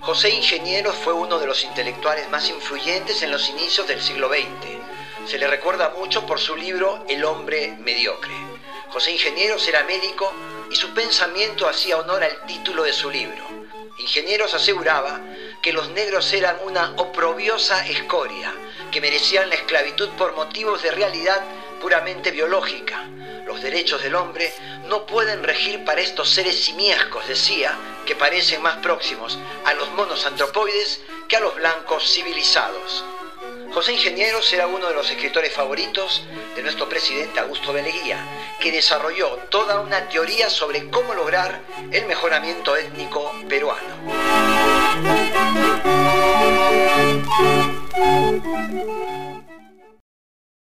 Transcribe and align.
José 0.00 0.30
Ingeniero 0.30 0.92
fue 0.92 1.12
uno 1.12 1.38
de 1.38 1.46
los 1.46 1.62
intelectuales 1.62 2.28
más 2.30 2.48
influyentes 2.48 3.22
en 3.22 3.30
los 3.30 3.48
inicios 3.48 3.86
del 3.86 4.00
siglo 4.02 4.28
XX. 4.28 5.28
Se 5.30 5.38
le 5.38 5.46
recuerda 5.46 5.90
mucho 5.96 6.26
por 6.26 6.40
su 6.40 6.56
libro 6.56 7.04
El 7.08 7.24
hombre 7.24 7.76
mediocre. 7.78 8.34
José 8.88 9.12
Ingenieros 9.12 9.66
era 9.68 9.84
médico 9.84 10.32
y 10.70 10.74
su 10.74 10.92
pensamiento 10.94 11.68
hacía 11.68 11.96
honor 11.96 12.24
al 12.24 12.44
título 12.46 12.82
de 12.82 12.92
su 12.92 13.08
libro. 13.08 13.44
Ingenieros 13.98 14.52
aseguraba 14.52 15.20
que 15.62 15.72
los 15.72 15.88
negros 15.90 16.32
eran 16.32 16.56
una 16.64 16.94
oprobiosa 16.96 17.86
escoria, 17.86 18.52
que 18.90 19.00
merecían 19.00 19.48
la 19.48 19.54
esclavitud 19.54 20.08
por 20.18 20.34
motivos 20.34 20.82
de 20.82 20.90
realidad 20.90 21.40
puramente 21.80 22.32
biológica. 22.32 23.04
Los 23.46 23.62
derechos 23.62 24.02
del 24.02 24.16
hombre 24.16 24.52
no 24.86 25.06
pueden 25.06 25.42
regir 25.44 25.84
para 25.84 26.00
estos 26.00 26.30
seres 26.30 26.64
simiescos, 26.64 27.26
decía, 27.28 27.76
que 28.06 28.16
parecen 28.16 28.62
más 28.62 28.76
próximos 28.76 29.38
a 29.64 29.74
los 29.74 29.90
monos 29.92 30.26
antropoides 30.26 31.00
que 31.28 31.36
a 31.36 31.40
los 31.40 31.54
blancos 31.54 32.10
civilizados. 32.12 33.04
José 33.72 33.94
Ingenieros 33.94 34.52
era 34.52 34.66
uno 34.66 34.86
de 34.88 34.94
los 34.94 35.10
escritores 35.10 35.52
favoritos 35.52 36.22
de 36.54 36.62
nuestro 36.62 36.88
presidente 36.88 37.40
Augusto 37.40 37.72
Beleguía, 37.72 38.18
que 38.60 38.70
desarrolló 38.70 39.28
toda 39.48 39.80
una 39.80 40.08
teoría 40.10 40.50
sobre 40.50 40.90
cómo 40.90 41.14
lograr 41.14 41.62
el 41.90 42.04
mejoramiento 42.06 42.76
étnico 42.76 43.32
peruano. 43.48 43.96